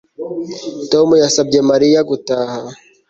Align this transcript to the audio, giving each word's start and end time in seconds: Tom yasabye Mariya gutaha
Tom 0.91 1.09
yasabye 1.23 1.59
Mariya 1.69 1.99
gutaha 2.09 2.67